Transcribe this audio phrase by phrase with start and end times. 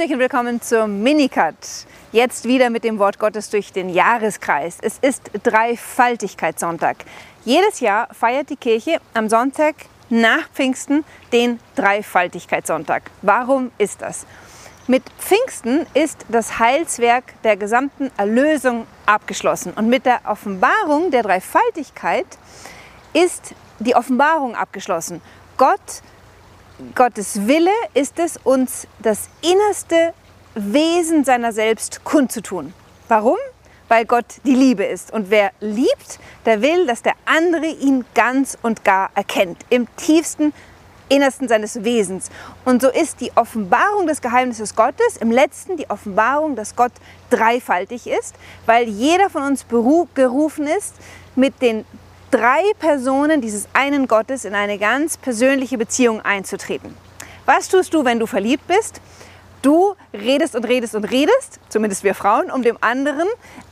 [0.00, 1.56] Und willkommen zum Minicut.
[2.12, 4.78] Jetzt wieder mit dem Wort Gottes durch den Jahreskreis.
[4.80, 6.98] Es ist Dreifaltigkeitssonntag.
[7.44, 9.74] Jedes Jahr feiert die Kirche am Sonntag
[10.08, 13.10] nach Pfingsten den Dreifaltigkeitssonntag.
[13.22, 14.24] Warum ist das?
[14.86, 19.72] Mit Pfingsten ist das Heilswerk der gesamten Erlösung abgeschlossen.
[19.72, 22.26] Und mit der Offenbarung der Dreifaltigkeit
[23.14, 25.20] ist die Offenbarung abgeschlossen.
[25.56, 26.02] Gott
[26.94, 30.14] Gottes Wille ist es, uns das innerste
[30.54, 32.72] Wesen seiner selbst kundzutun.
[33.08, 33.36] Warum?
[33.88, 35.12] Weil Gott die Liebe ist.
[35.12, 39.58] Und wer liebt, der will, dass der andere ihn ganz und gar erkennt.
[39.70, 40.52] Im tiefsten
[41.08, 42.30] Innersten seines Wesens.
[42.64, 46.92] Und so ist die Offenbarung des Geheimnisses Gottes im letzten die Offenbarung, dass Gott
[47.30, 49.66] dreifaltig ist, weil jeder von uns
[50.14, 50.94] gerufen ist,
[51.34, 51.84] mit den
[52.30, 56.94] drei Personen dieses einen Gottes in eine ganz persönliche Beziehung einzutreten.
[57.46, 59.00] Was tust du, wenn du verliebt bist?
[59.62, 63.26] Du redest und redest und redest, zumindest wir Frauen, um dem anderen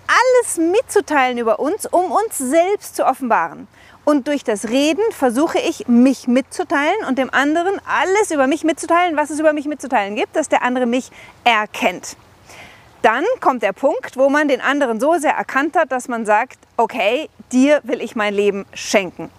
[0.09, 3.69] alles mitzuteilen über uns, um uns selbst zu offenbaren.
[4.05, 9.17] Und durch das Reden versuche ich, mich mitzuteilen und dem anderen alles über mich mitzuteilen,
[9.17, 11.11] was es über mich mitzuteilen gibt, dass der andere mich
[11.45, 12.17] erkennt
[13.07, 16.59] dann kommt der Punkt, wo man den anderen so sehr erkannt hat, dass man sagt,
[16.77, 19.31] okay, dir will ich mein Leben schenken.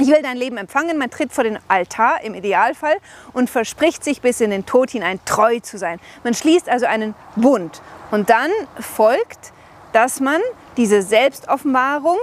[0.00, 2.96] Ich will dein Leben empfangen, man tritt vor den Altar im Idealfall
[3.34, 6.00] und verspricht sich bis in den Tod hinein treu zu sein.
[6.24, 7.82] Man schließt also einen Bund.
[8.10, 9.52] Und dann folgt,
[9.92, 10.40] dass man
[10.78, 12.16] diese Selbstoffenbarung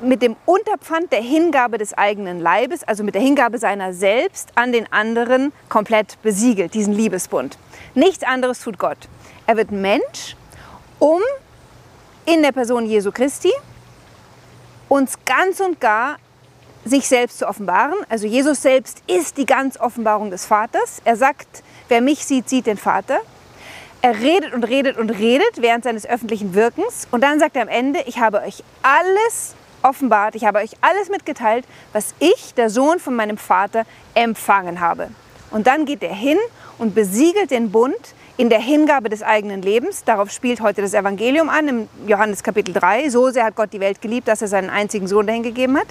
[0.00, 4.70] mit dem Unterpfand der Hingabe des eigenen Leibes, also mit der Hingabe seiner selbst an
[4.70, 7.56] den anderen komplett besiegelt, diesen Liebesbund.
[7.94, 8.98] Nichts anderes tut Gott.
[9.48, 10.36] Er wird Mensch,
[10.98, 11.22] um
[12.26, 13.50] in der Person Jesu Christi
[14.90, 16.18] uns ganz und gar
[16.84, 17.94] sich selbst zu offenbaren.
[18.10, 21.00] Also Jesus selbst ist die ganz Offenbarung des Vaters.
[21.06, 23.20] Er sagt, wer mich sieht, sieht den Vater.
[24.02, 27.68] Er redet und redet und redet während seines öffentlichen Wirkens und dann sagt er am
[27.68, 32.98] Ende, ich habe euch alles offenbart, ich habe euch alles mitgeteilt, was ich, der Sohn
[32.98, 35.08] von meinem Vater, empfangen habe.
[35.50, 36.36] Und dann geht er hin
[36.76, 40.04] und besiegelt den Bund in der Hingabe des eigenen Lebens.
[40.04, 43.10] Darauf spielt heute das Evangelium an, im Johannes Kapitel 3.
[43.10, 45.88] So sehr hat Gott die Welt geliebt, dass er seinen einzigen Sohn dahingegeben hat.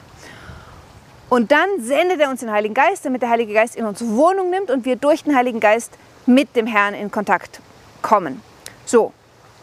[1.30, 4.50] Und dann sendet er uns den Heiligen Geist, damit der Heilige Geist in uns Wohnung
[4.50, 5.91] nimmt und wir durch den Heiligen Geist
[6.25, 7.59] mit dem Herrn in Kontakt
[8.02, 8.41] kommen.
[8.86, 9.12] So,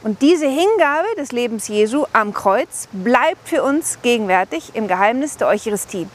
[0.02, 5.48] und diese Hingabe des Lebens Jesu am Kreuz bleibt für uns gegenwärtig im Geheimnis der
[5.48, 6.06] Eucharistie.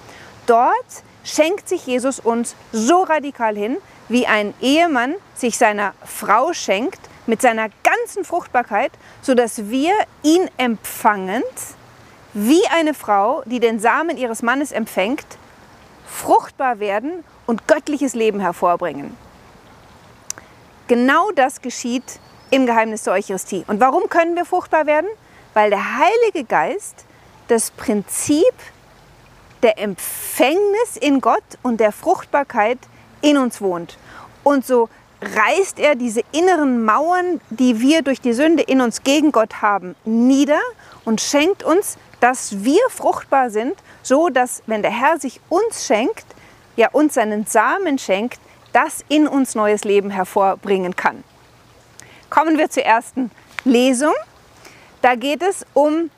[0.46, 3.78] Dort schenkt sich Jesus uns so radikal hin,
[4.10, 9.94] wie ein Ehemann sich seiner Frau schenkt mit seiner ganzen Fruchtbarkeit, sodass wir
[10.24, 11.46] ihn empfangend,
[12.34, 15.26] wie eine Frau, die den Samen ihres Mannes empfängt,
[16.08, 19.16] fruchtbar werden und göttliches Leben hervorbringen.
[20.88, 23.64] Genau das geschieht im Geheimnis der Eucharistie.
[23.68, 25.10] Und warum können wir fruchtbar werden?
[25.54, 27.06] Weil der Heilige Geist
[27.48, 28.54] das Prinzip
[29.62, 32.80] der Empfängnis in Gott und der Fruchtbarkeit
[33.22, 33.98] in uns wohnt.
[34.44, 34.90] Und so
[35.22, 39.96] reißt er diese inneren Mauern, die wir durch die Sünde in uns gegen Gott haben,
[40.06, 40.62] nieder
[41.06, 46.26] und schenkt uns, dass wir fruchtbar sind, so dass, wenn der Herr sich uns schenkt,
[46.76, 48.40] ja uns seinen Samen schenkt,
[48.72, 51.24] das in uns neues Leben hervorbringen kann.
[52.30, 53.32] Kommen wir zur ersten
[53.66, 54.14] Lesung.
[55.02, 56.10] Da geht es um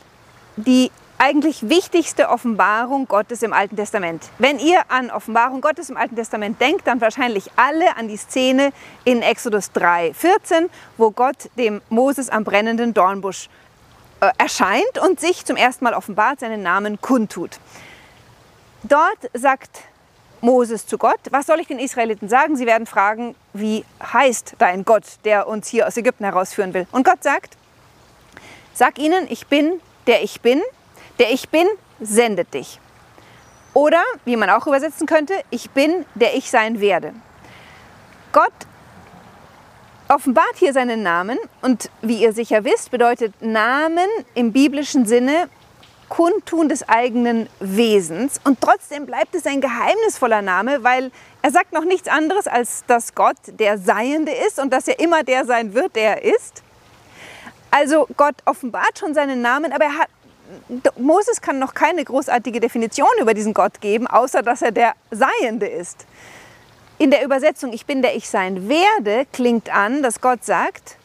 [0.57, 4.29] die eigentlich wichtigste Offenbarung Gottes im Alten Testament.
[4.39, 8.73] Wenn ihr an Offenbarung Gottes im Alten Testament denkt, dann wahrscheinlich alle an die Szene
[9.03, 10.67] in Exodus 3, 14,
[10.97, 13.49] wo Gott dem Moses am brennenden Dornbusch
[14.19, 17.59] äh, erscheint und sich zum ersten Mal offenbart, seinen Namen kundtut.
[18.81, 19.81] Dort sagt
[20.41, 22.55] Moses zu Gott, was soll ich den Israeliten sagen?
[22.55, 26.87] Sie werden fragen, wie heißt dein Gott, der uns hier aus Ägypten herausführen will?
[26.91, 27.57] Und Gott sagt,
[28.73, 30.63] sag ihnen, ich bin, der ich bin,
[31.21, 31.67] der Ich Bin
[31.99, 32.79] sendet dich.
[33.75, 37.13] Oder, wie man auch übersetzen könnte, ich bin, der ich sein werde.
[38.31, 38.51] Gott
[40.07, 45.47] offenbart hier seinen Namen und wie ihr sicher wisst, bedeutet Namen im biblischen Sinne
[46.09, 51.11] Kundtun des eigenen Wesens und trotzdem bleibt es ein geheimnisvoller Name, weil
[51.43, 55.21] er sagt noch nichts anderes, als dass Gott der Seiende ist und dass er immer
[55.21, 56.63] der sein wird, der er ist.
[57.69, 60.09] Also Gott offenbart schon seinen Namen, aber er hat
[60.97, 65.67] Moses kann noch keine großartige Definition über diesen Gott geben, außer dass er der Seiende
[65.67, 66.05] ist.
[66.97, 70.97] In der Übersetzung Ich bin der ich sein werde klingt an, dass Gott sagt,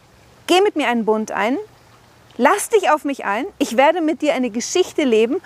[0.46, 1.56] geh mit mir einen Bund ein,
[2.36, 5.40] lass dich auf mich ein, ich werde mit dir eine Geschichte leben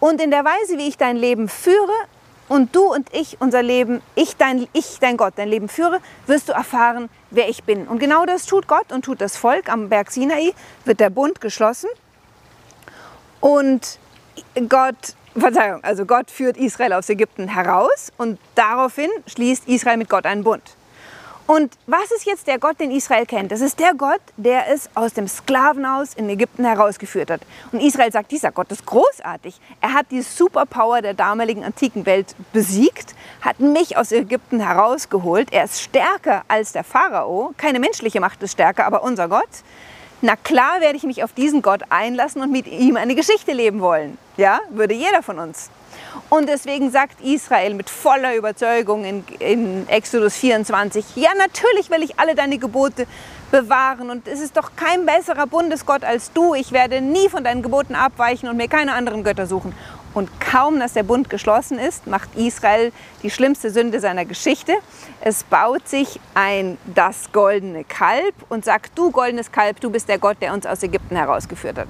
[0.00, 1.92] und in der Weise, wie ich dein Leben führe,
[2.48, 6.48] und du und ich unser Leben, ich dein, ich dein Gott, dein Leben führe, wirst
[6.48, 7.88] du erfahren, wer ich bin.
[7.88, 9.68] Und genau das tut Gott und tut das Volk.
[9.68, 10.54] Am Berg Sinai
[10.84, 11.88] wird der Bund geschlossen
[13.40, 13.98] und
[14.68, 14.96] Gott,
[15.36, 20.44] Verzeihung, also Gott führt Israel aus Ägypten heraus und daraufhin schließt Israel mit Gott einen
[20.44, 20.62] Bund.
[21.46, 23.52] Und was ist jetzt der Gott, den Israel kennt?
[23.52, 27.40] Das ist der Gott, der es aus dem Sklavenhaus in Ägypten herausgeführt hat.
[27.70, 29.60] Und Israel sagt, dieser Gott ist großartig.
[29.80, 35.52] Er hat die Superpower der damaligen antiken Welt besiegt, hat mich aus Ägypten herausgeholt.
[35.52, 37.52] Er ist stärker als der Pharao.
[37.56, 39.44] Keine menschliche Macht ist stärker, aber unser Gott.
[40.22, 43.80] Na klar werde ich mich auf diesen Gott einlassen und mit ihm eine Geschichte leben
[43.80, 44.16] wollen.
[44.36, 45.70] Ja, würde jeder von uns.
[46.30, 52.18] Und deswegen sagt Israel mit voller Überzeugung in, in Exodus 24, ja natürlich will ich
[52.18, 53.06] alle deine Gebote
[53.50, 56.54] bewahren und es ist doch kein besserer Bundesgott als du.
[56.54, 59.74] Ich werde nie von deinen Geboten abweichen und mir keine anderen Götter suchen.
[60.16, 62.90] Und kaum, dass der Bund geschlossen ist, macht Israel
[63.22, 64.72] die schlimmste Sünde seiner Geschichte.
[65.20, 70.16] Es baut sich ein das goldene Kalb und sagt, du goldenes Kalb, du bist der
[70.16, 71.88] Gott, der uns aus Ägypten herausgeführt hat.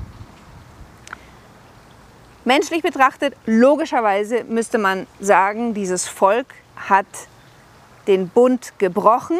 [2.44, 7.06] Menschlich betrachtet, logischerweise müsste man sagen, dieses Volk hat
[8.08, 9.38] den Bund gebrochen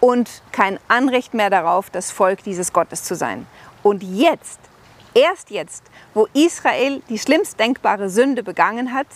[0.00, 3.46] und kein Anrecht mehr darauf, das Volk dieses Gottes zu sein.
[3.82, 4.60] Und jetzt,
[5.16, 5.82] erst jetzt,
[6.14, 9.06] wo Israel die schlimmst denkbare Sünde begangen hat,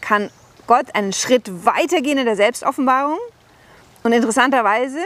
[0.00, 0.30] kann
[0.66, 3.18] Gott einen Schritt weitergehen in der Selbstoffenbarung.
[4.02, 4.98] Und interessanterweise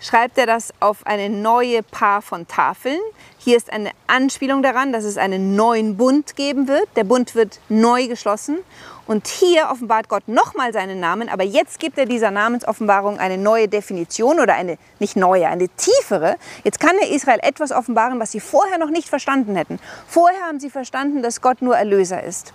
[0.00, 3.00] schreibt er das auf eine neue Paar von Tafeln.
[3.38, 6.88] Hier ist eine Anspielung daran, dass es einen neuen Bund geben wird.
[6.96, 8.58] Der Bund wird neu geschlossen.
[9.06, 13.66] Und hier offenbart Gott nochmal seinen Namen, aber jetzt gibt er dieser Namensoffenbarung eine neue
[13.66, 16.36] Definition oder eine nicht neue, eine tiefere.
[16.62, 19.78] Jetzt kann er Israel etwas offenbaren, was sie vorher noch nicht verstanden hätten.
[20.06, 22.52] Vorher haben sie verstanden, dass Gott nur Erlöser ist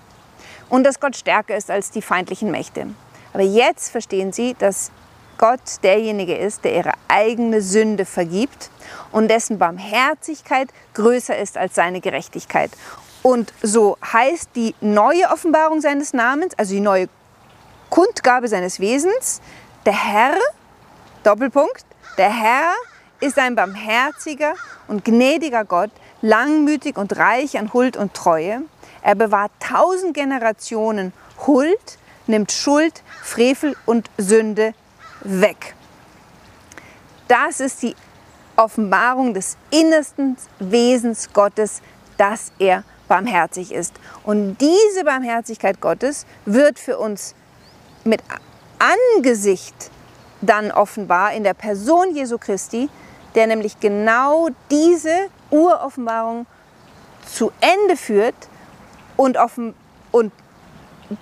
[0.69, 2.85] und dass Gott stärker ist als die feindlichen Mächte.
[3.33, 4.91] Aber jetzt verstehen sie, dass
[5.37, 8.69] Gott derjenige ist, der ihre eigene Sünde vergibt
[9.11, 12.71] und dessen Barmherzigkeit größer ist als seine Gerechtigkeit.
[13.21, 17.07] Und so heißt die neue Offenbarung seines Namens, also die neue
[17.89, 19.41] Kundgabe seines Wesens,
[19.85, 20.35] der Herr,
[21.23, 21.85] Doppelpunkt,
[22.17, 22.73] der Herr
[23.21, 24.55] ist ein barmherziger
[24.87, 25.91] und gnädiger Gott,
[26.21, 28.63] langmütig und reich an Huld und Treue.
[29.01, 31.13] Er bewahrt tausend Generationen
[31.45, 31.97] Huld,
[32.27, 34.73] nimmt Schuld, Frevel und Sünde
[35.23, 35.75] weg.
[37.27, 37.95] Das ist die
[38.55, 41.81] Offenbarung des innersten Wesens Gottes,
[42.17, 43.93] dass er barmherzig ist.
[44.23, 47.35] Und diese Barmherzigkeit Gottes wird für uns
[48.03, 48.21] mit
[49.15, 49.75] Angesicht
[50.41, 52.89] dann offenbar in der Person Jesu Christi,
[53.35, 56.45] der nämlich genau diese Uroffenbarung
[57.25, 58.35] zu Ende führt
[59.15, 59.73] und, offen,
[60.11, 60.31] und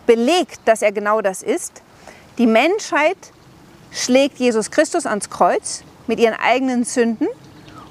[0.05, 1.81] belegt, dass er genau das ist.
[2.37, 3.17] Die Menschheit
[3.91, 7.27] schlägt Jesus Christus ans Kreuz mit ihren eigenen Sünden.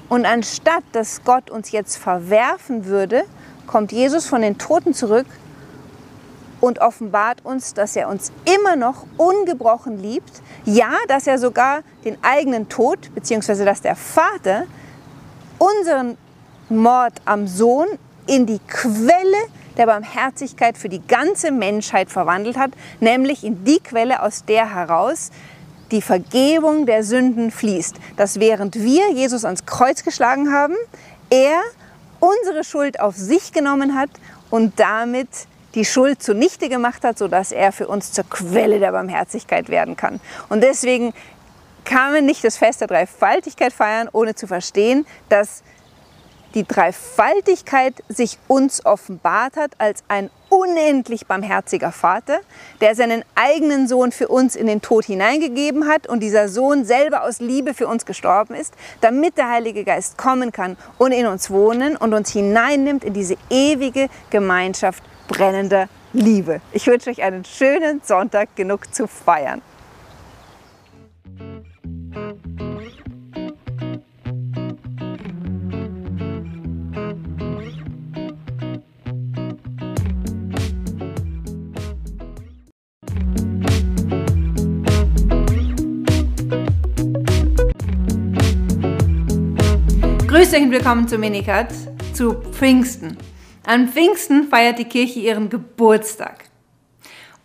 [0.08, 3.24] Und anstatt dass Gott uns jetzt verwerfen würde,
[3.66, 5.26] kommt Jesus von den Toten zurück
[6.60, 10.42] und offenbart uns, dass er uns immer noch ungebrochen liebt.
[10.64, 14.64] Ja, dass er sogar den eigenen Tod, beziehungsweise dass der Vater
[15.58, 16.18] unseren
[16.68, 17.86] Mord am Sohn
[18.26, 19.36] in die Quelle
[19.76, 25.30] der Barmherzigkeit für die ganze Menschheit verwandelt hat, nämlich in die Quelle, aus der heraus
[25.90, 27.96] die Vergebung der Sünden fließt.
[28.16, 30.74] Dass während wir Jesus ans Kreuz geschlagen haben,
[31.30, 31.60] er
[32.20, 34.10] unsere Schuld auf sich genommen hat
[34.50, 35.28] und damit
[35.74, 40.20] die Schuld zunichte gemacht hat, sodass er für uns zur Quelle der Barmherzigkeit werden kann.
[40.48, 41.12] Und deswegen
[41.84, 45.62] kann man nicht das Fest der Dreifaltigkeit feiern, ohne zu verstehen, dass
[46.54, 52.40] die Dreifaltigkeit sich uns offenbart hat als ein unendlich barmherziger Vater,
[52.80, 57.22] der seinen eigenen Sohn für uns in den Tod hineingegeben hat und dieser Sohn selber
[57.22, 61.50] aus Liebe für uns gestorben ist, damit der Heilige Geist kommen kann und in uns
[61.50, 66.60] wohnen und uns hineinnimmt in diese ewige Gemeinschaft brennender Liebe.
[66.72, 69.62] Ich wünsche euch einen schönen Sonntag, genug zu feiern.
[90.40, 91.68] Grüß euch und willkommen zu Minikat,
[92.14, 93.18] zu Pfingsten.
[93.66, 96.44] An Pfingsten feiert die Kirche ihren Geburtstag.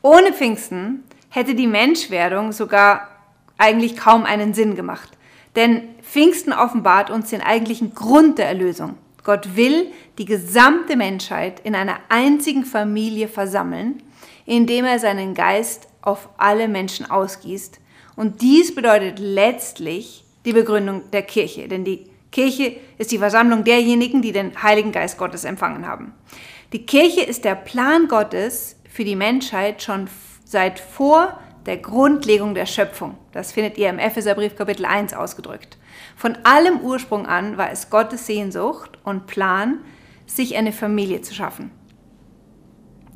[0.01, 3.09] Ohne Pfingsten hätte die Menschwerdung sogar
[3.57, 5.09] eigentlich kaum einen Sinn gemacht.
[5.57, 8.95] Denn Pfingsten offenbart uns den eigentlichen Grund der Erlösung.
[9.25, 14.01] Gott will die gesamte Menschheit in einer einzigen Familie versammeln
[14.45, 17.81] indem er seinen Geist auf alle Menschen ausgießt.
[18.15, 24.21] Und dies bedeutet letztlich die Begründung der Kirche, denn die Kirche ist die Versammlung derjenigen,
[24.21, 26.13] die den Heiligen Geist Gottes empfangen haben.
[26.73, 30.09] Die Kirche ist der Plan Gottes für die Menschheit schon
[30.43, 33.17] seit vor der Grundlegung der Schöpfung.
[33.31, 35.77] Das findet ihr im Epheserbrief Kapitel 1 ausgedrückt.
[36.17, 39.79] Von allem Ursprung an war es Gottes Sehnsucht und Plan,
[40.25, 41.71] sich eine Familie zu schaffen.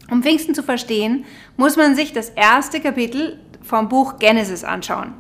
[0.10, 1.26] Um Pfingsten zu verstehen,
[1.58, 5.16] muss man sich das erste Kapitel vom Buch Genesis anschauen.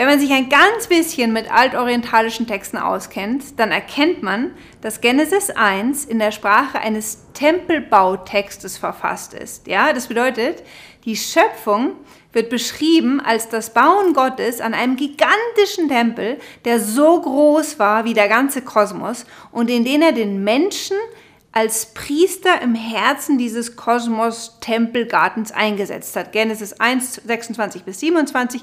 [0.00, 5.50] Wenn man sich ein ganz bisschen mit altorientalischen Texten auskennt, dann erkennt man, dass Genesis
[5.50, 9.66] 1 in der Sprache eines Tempelbautextes verfasst ist.
[9.66, 10.62] Ja, das bedeutet,
[11.04, 11.96] die Schöpfung
[12.32, 18.14] wird beschrieben als das Bauen Gottes an einem gigantischen Tempel, der so groß war wie
[18.14, 20.96] der ganze Kosmos und in den er den Menschen
[21.52, 26.30] als Priester im Herzen dieses Kosmos-Tempelgartens eingesetzt hat.
[26.30, 28.62] Genesis 1, 26 bis 27,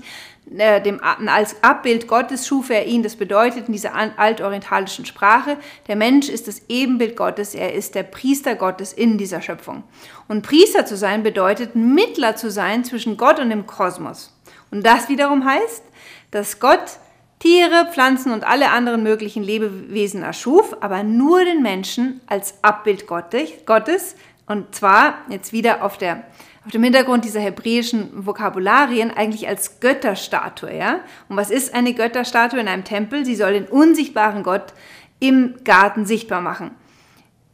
[0.58, 3.04] äh, dem, als Abbild Gottes schuf er ihn.
[3.04, 8.04] Das bedeutet in dieser altorientalischen Sprache, der Mensch ist das Ebenbild Gottes, er ist der
[8.04, 9.84] Priester Gottes in dieser Schöpfung.
[10.30, 14.34] Und Priester zu sein bedeutet, Mittler zu sein zwischen Gott und dem Kosmos.
[14.72, 15.84] Und das wiederum heißt,
[16.32, 17.00] dass Gott
[17.40, 24.16] Tiere, Pflanzen und alle anderen möglichen Lebewesen erschuf, aber nur den Menschen als Abbild Gottes.
[24.48, 26.24] Und zwar jetzt wieder auf, der,
[26.66, 30.76] auf dem Hintergrund dieser hebräischen Vokabularien eigentlich als Götterstatue.
[30.76, 31.02] Ja?
[31.30, 33.24] Und was ist eine Götterstatue in einem Tempel?
[33.24, 34.74] Sie soll den unsichtbaren Gott
[35.20, 36.72] im Garten sichtbar machen.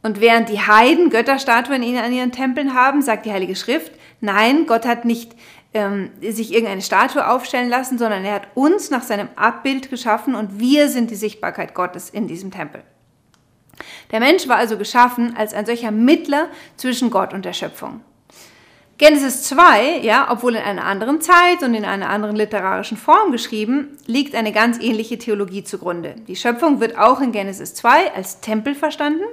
[0.02, 4.86] Und während die Heiden Götterstatuen in ihren Tempeln haben, sagt die Heilige Schrift, nein, Gott
[4.86, 5.32] hat nicht
[5.74, 10.58] ähm, sich irgendeine Statue aufstellen lassen, sondern er hat uns nach seinem Abbild geschaffen und
[10.58, 12.82] wir sind die Sichtbarkeit Gottes in diesem Tempel.
[14.12, 18.00] Der Mensch war also geschaffen als ein solcher Mittler zwischen Gott und der Schöpfung.
[18.96, 23.98] Genesis 2, ja, obwohl in einer anderen Zeit und in einer anderen literarischen Form geschrieben,
[24.06, 26.14] liegt eine ganz ähnliche Theologie zugrunde.
[26.28, 29.24] Die Schöpfung wird auch in Genesis 2 als Tempel verstanden,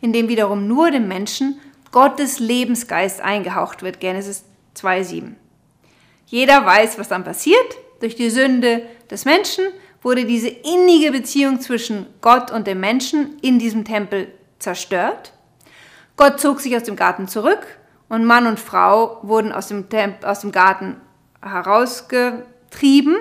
[0.00, 4.00] in dem wiederum nur dem Menschen Gottes Lebensgeist eingehaucht wird.
[4.00, 5.36] Genesis 2, 7.
[6.32, 7.76] Jeder weiß, was dann passiert.
[8.00, 9.66] Durch die Sünde des Menschen
[10.00, 15.34] wurde diese innige Beziehung zwischen Gott und dem Menschen in diesem Tempel zerstört.
[16.16, 17.66] Gott zog sich aus dem Garten zurück
[18.08, 20.96] und Mann und Frau wurden aus dem, Temp aus dem Garten
[21.42, 23.14] herausgetrieben,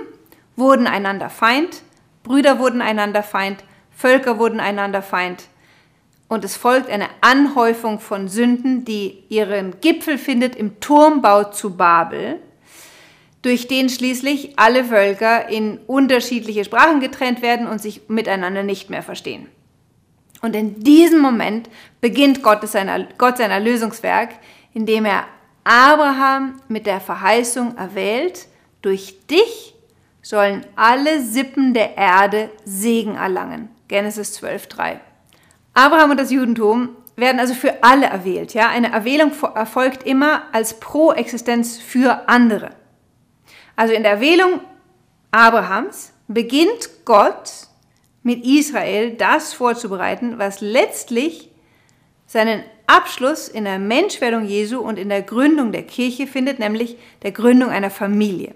[0.55, 1.81] wurden einander Feind,
[2.23, 5.49] Brüder wurden einander Feind, Völker wurden einander Feind.
[6.29, 12.39] Und es folgt eine Anhäufung von Sünden, die ihren Gipfel findet im Turmbau zu Babel
[13.41, 19.03] durch den schließlich alle Völker in unterschiedliche Sprachen getrennt werden und sich miteinander nicht mehr
[19.03, 19.47] verstehen.
[20.41, 21.69] Und in diesem Moment
[22.01, 24.29] beginnt Gott, seiner, Gott sein Erlösungswerk,
[24.73, 25.25] indem er
[25.63, 28.47] Abraham mit der Verheißung erwählt,
[28.81, 29.75] durch dich
[30.23, 33.69] sollen alle Sippen der Erde Segen erlangen.
[33.87, 34.99] Genesis 12.3.
[35.73, 38.53] Abraham und das Judentum werden also für alle erwählt.
[38.53, 38.69] Ja?
[38.69, 42.71] Eine Erwählung erfolgt immer als Proexistenz für andere.
[43.81, 44.59] Also in der Erwählung
[45.31, 47.51] Abrahams beginnt Gott
[48.21, 51.49] mit Israel das vorzubereiten, was letztlich
[52.27, 57.31] seinen Abschluss in der Menschwerdung Jesu und in der Gründung der Kirche findet, nämlich der
[57.31, 58.53] Gründung einer Familie.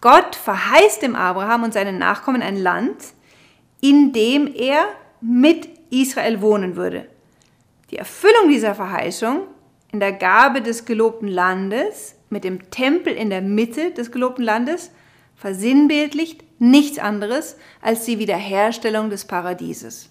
[0.00, 2.98] Gott verheißt dem Abraham und seinen Nachkommen ein Land,
[3.80, 4.84] in dem er
[5.20, 7.08] mit Israel wohnen würde.
[7.90, 9.40] Die Erfüllung dieser Verheißung
[9.90, 14.90] in der Gabe des gelobten Landes mit dem Tempel in der Mitte des gelobten Landes
[15.36, 20.08] versinnbildlicht nichts anderes als die Wiederherstellung des Paradieses.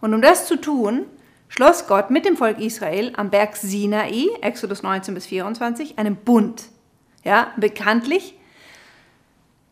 [0.00, 1.06] Und um das zu tun,
[1.48, 6.64] schloss Gott mit dem Volk Israel am Berg Sinai, Exodus 19 bis 24, einen Bund.
[7.24, 8.34] Ja, bekanntlich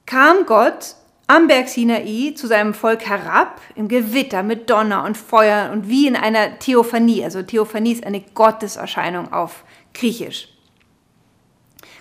[0.06, 0.96] kam Gott
[1.26, 6.06] am Berg Sinai zu seinem Volk herab im Gewitter mit Donner und Feuer und wie
[6.06, 7.24] in einer Theophanie.
[7.24, 10.53] Also Theophanie ist eine Gotteserscheinung auf Griechisch.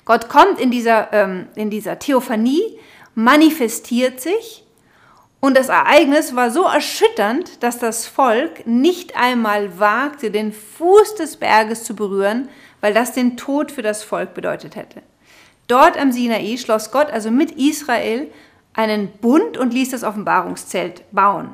[0.06, 2.80] Gott kommt in dieser, ähm, in dieser Theophanie,
[3.16, 4.64] manifestiert sich
[5.44, 11.36] und das Ereignis war so erschütternd, dass das Volk nicht einmal wagte, den Fuß des
[11.36, 12.48] Berges zu berühren,
[12.80, 15.02] weil das den Tod für das Volk bedeutet hätte.
[15.68, 18.32] Dort am Sinai schloss Gott also mit Israel
[18.74, 21.54] einen Bund und ließ das Offenbarungszelt bauen.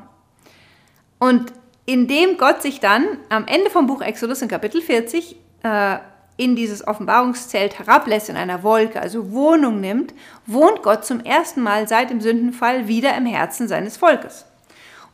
[1.18, 1.52] Und
[1.84, 5.98] indem Gott sich dann am Ende vom Buch Exodus in Kapitel 40 äh,
[6.40, 10.14] in dieses Offenbarungszelt herablässt in einer Wolke, also Wohnung nimmt,
[10.46, 14.46] wohnt Gott zum ersten Mal seit dem Sündenfall wieder im Herzen seines Volkes.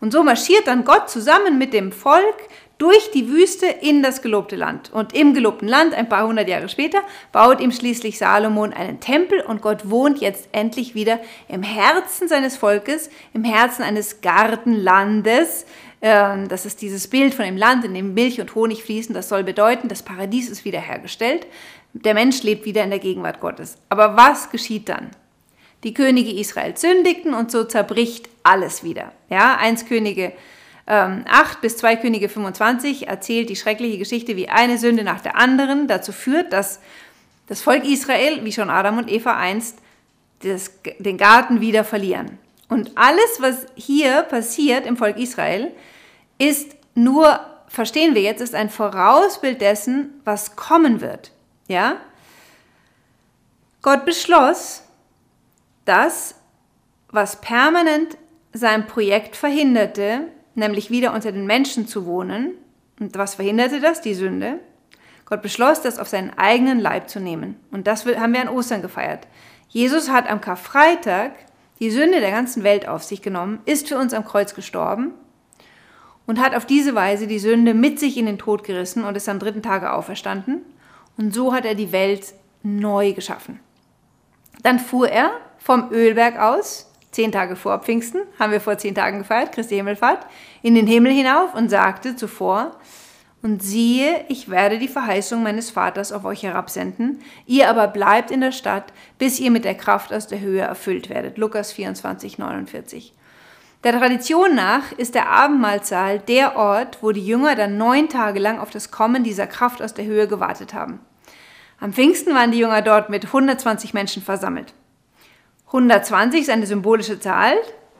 [0.00, 2.36] Und so marschiert dann Gott zusammen mit dem Volk
[2.78, 4.92] durch die Wüste in das gelobte Land.
[4.92, 7.00] Und im gelobten Land, ein paar hundert Jahre später,
[7.32, 11.18] baut ihm schließlich Salomon einen Tempel und Gott wohnt jetzt endlich wieder
[11.48, 15.66] im Herzen seines Volkes, im Herzen eines Gartenlandes.
[16.08, 19.12] Ähm, das ist dieses Bild von dem Land, in dem Milch und Honig fließen.
[19.12, 21.48] Das soll bedeuten, das Paradies ist wiederhergestellt.
[21.94, 23.76] Der Mensch lebt wieder in der Gegenwart Gottes.
[23.88, 25.10] Aber was geschieht dann?
[25.82, 29.10] Die Könige Israel sündigten und so zerbricht alles wieder.
[29.30, 30.32] Ja, eins Könige
[30.86, 35.34] ähm, 8 bis 2 Könige 25 erzählt die schreckliche Geschichte, wie eine Sünde nach der
[35.34, 36.78] anderen dazu führt, dass
[37.48, 39.78] das Volk Israel, wie schon Adam und Eva einst,
[40.44, 40.70] das,
[41.00, 42.38] den Garten wieder verlieren.
[42.68, 45.72] Und alles, was hier passiert im Volk Israel,
[46.38, 51.32] ist nur, verstehen wir jetzt, ist ein Vorausbild dessen, was kommen wird.
[51.68, 51.96] Ja?
[53.82, 54.82] Gott beschloss,
[55.84, 56.34] dass
[57.08, 58.16] was permanent
[58.52, 60.22] sein Projekt verhinderte,
[60.54, 62.54] nämlich wieder unter den Menschen zu wohnen.
[62.98, 64.00] Und was verhinderte das?
[64.00, 64.58] Die Sünde.
[65.26, 67.56] Gott beschloss, das auf seinen eigenen Leib zu nehmen.
[67.70, 69.26] Und das haben wir an Ostern gefeiert.
[69.68, 71.32] Jesus hat am Karfreitag
[71.78, 75.12] die Sünde der ganzen Welt auf sich genommen, ist für uns am Kreuz gestorben
[76.26, 79.28] und hat auf diese Weise die Sünde mit sich in den Tod gerissen und ist
[79.28, 80.62] am dritten Tage auferstanden.
[81.16, 83.60] Und so hat er die Welt neu geschaffen.
[84.62, 89.18] Dann fuhr er vom Ölberg aus zehn Tage vor Pfingsten, haben wir vor zehn Tagen
[89.18, 90.26] gefeiert, Christi Himmelfahrt,
[90.62, 92.76] in den Himmel hinauf und sagte zuvor,
[93.42, 98.40] und siehe, ich werde die Verheißung meines Vaters auf euch herabsenden, ihr aber bleibt in
[98.40, 101.38] der Stadt, bis ihr mit der Kraft aus der Höhe erfüllt werdet.
[101.38, 103.14] Lukas 24, 49.
[103.86, 108.58] Der Tradition nach ist der Abendmahlsaal der Ort, wo die Jünger dann neun Tage lang
[108.58, 110.98] auf das Kommen dieser Kraft aus der Höhe gewartet haben.
[111.78, 114.74] Am Pfingsten waren die Jünger dort mit 120 Menschen versammelt.
[115.66, 117.54] 120 ist eine symbolische Zahl,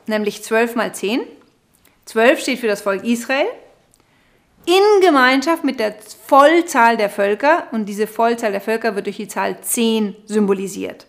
[0.07, 1.21] nämlich 12 mal 10.
[2.03, 3.47] 12 steht für das Volk Israel
[4.65, 9.29] in Gemeinschaft mit der Vollzahl der Völker und diese Vollzahl der Völker wird durch die
[9.29, 11.05] Zahl 10 symbolisiert.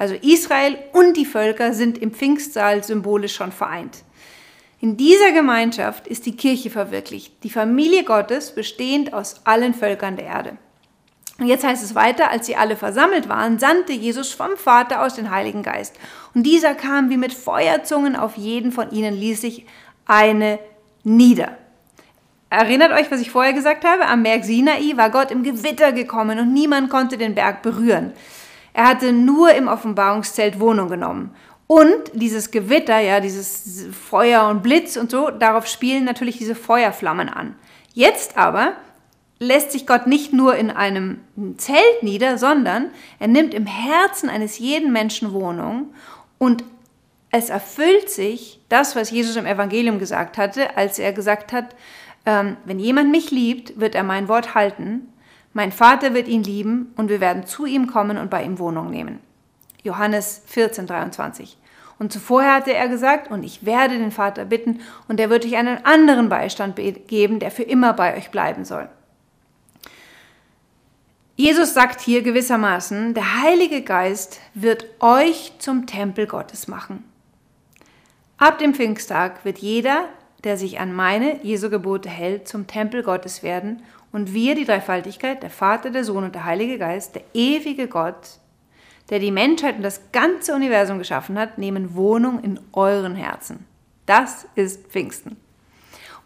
[0.00, 3.98] Also Israel und die Völker sind im Pfingstsaal symbolisch schon vereint.
[4.80, 10.24] In dieser Gemeinschaft ist die Kirche verwirklicht, die Familie Gottes bestehend aus allen Völkern der
[10.24, 10.56] Erde.
[11.38, 15.16] Und jetzt heißt es weiter, als sie alle versammelt waren, sandte Jesus vom Vater aus
[15.16, 15.96] den Heiligen Geist.
[16.34, 19.66] Und dieser kam wie mit Feuerzungen auf jeden von ihnen, ließ sich
[20.06, 20.60] eine
[21.04, 21.58] nieder.
[22.48, 24.06] Erinnert euch, was ich vorher gesagt habe?
[24.06, 28.14] Am Berg Sinai war Gott im Gewitter gekommen und niemand konnte den Berg berühren.
[28.72, 31.34] Er hatte nur im Offenbarungszelt Wohnung genommen.
[31.66, 37.28] Und dieses Gewitter, ja, dieses Feuer und Blitz und so, darauf spielen natürlich diese Feuerflammen
[37.28, 37.54] an.
[37.94, 38.72] Jetzt aber
[39.38, 41.20] lässt sich Gott nicht nur in einem
[41.56, 45.94] Zelt nieder, sondern er nimmt im Herzen eines jeden Menschen Wohnung
[46.38, 46.64] und
[47.30, 51.76] es erfüllt sich das, was Jesus im Evangelium gesagt hatte, als er gesagt hat,
[52.26, 55.12] ähm, wenn jemand mich liebt, wird er mein Wort halten,
[55.52, 58.90] mein Vater wird ihn lieben und wir werden zu ihm kommen und bei ihm Wohnung
[58.90, 59.18] nehmen.
[59.82, 61.56] Johannes 14, 23.
[61.98, 65.56] Und zuvor hatte er gesagt, und ich werde den Vater bitten, und er wird euch
[65.56, 66.76] einen anderen Beistand
[67.08, 68.88] geben, der für immer bei euch bleiben soll.
[71.36, 77.04] Jesus sagt hier gewissermaßen, der Heilige Geist wird euch zum Tempel Gottes machen.
[78.38, 80.08] Ab dem Pfingsttag wird jeder,
[80.44, 83.82] der sich an meine Jesu Gebote hält, zum Tempel Gottes werden
[84.12, 88.38] und wir, die Dreifaltigkeit, der Vater, der Sohn und der Heilige Geist, der ewige Gott,
[89.10, 93.66] der die Menschheit und das ganze Universum geschaffen hat, nehmen Wohnung in euren Herzen.
[94.06, 95.36] Das ist Pfingsten.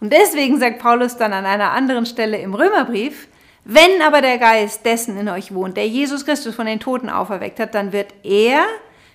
[0.00, 3.28] Und deswegen sagt Paulus dann an einer anderen Stelle im Römerbrief,
[3.64, 7.58] wenn aber der Geist dessen in euch wohnt, der Jesus Christus von den Toten auferweckt
[7.58, 8.66] hat, dann wird er,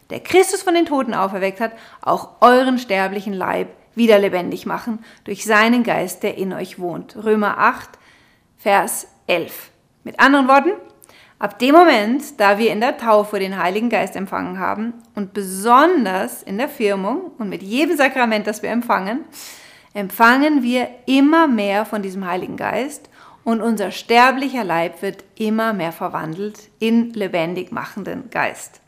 [0.10, 5.46] der Christus von den Toten auferweckt hat, auch euren sterblichen Leib wieder lebendig machen durch
[5.46, 7.16] seinen Geist, der in euch wohnt.
[7.24, 7.99] Römer 8,
[8.62, 9.72] Vers 11.
[10.04, 10.72] Mit anderen Worten,
[11.40, 16.44] ab dem Moment, da wir in der Taufe den Heiligen Geist empfangen haben und besonders
[16.44, 19.24] in der Firmung und mit jedem Sakrament, das wir empfangen,
[19.94, 23.10] empfangen wir immer mehr von diesem Heiligen Geist
[23.46, 28.79] und unser sterblicher Leib wird immer mehr verwandelt in lebendig machenden Geist.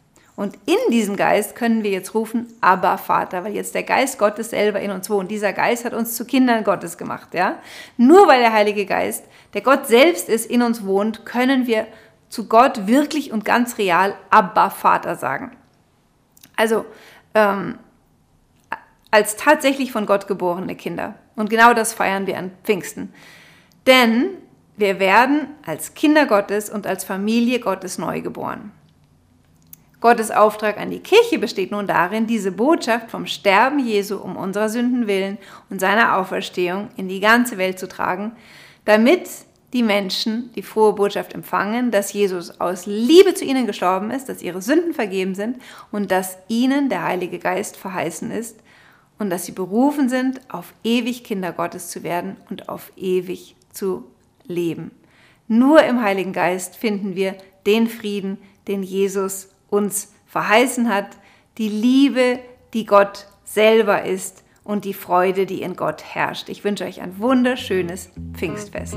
[0.42, 4.50] Und in diesem Geist können wir jetzt rufen, aber Vater, weil jetzt der Geist Gottes
[4.50, 5.30] selber in uns wohnt.
[5.30, 7.60] Dieser Geist hat uns zu Kindern Gottes gemacht, ja?
[7.96, 9.24] Nur weil der Heilige Geist,
[9.54, 11.86] der Gott selbst ist, in uns wohnt, können wir
[12.30, 15.52] zu Gott wirklich und ganz real Abba Vater sagen.
[16.56, 16.86] Also
[17.36, 17.78] ähm,
[19.12, 21.14] als tatsächlich von Gott geborene Kinder.
[21.36, 23.14] Und genau das feiern wir an Pfingsten.
[23.86, 24.30] Denn
[24.76, 28.72] wir werden als Kinder Gottes und als Familie Gottes neu geboren.
[30.02, 34.68] Gottes Auftrag an die Kirche besteht nun darin, diese Botschaft vom Sterben Jesu um unserer
[34.68, 35.38] Sünden willen
[35.70, 38.32] und seiner Auferstehung in die ganze Welt zu tragen,
[38.84, 39.30] damit
[39.74, 44.42] die Menschen die frohe Botschaft empfangen, dass Jesus aus Liebe zu ihnen gestorben ist, dass
[44.42, 45.62] ihre Sünden vergeben sind
[45.92, 48.60] und dass ihnen der Heilige Geist verheißen ist
[49.20, 54.06] und dass sie berufen sind, auf ewig Kinder Gottes zu werden und auf ewig zu
[54.46, 54.90] leben.
[55.48, 57.36] Nur im Heiligen Geist finden wir
[57.68, 61.18] den Frieden, den Jesus uns verheißen hat,
[61.58, 62.40] die Liebe,
[62.76, 66.50] die Gott selber ist und die Freude, die in Gott herrscht.
[66.50, 68.96] Ich wünsche euch ein wunderschönes Pfingstfest.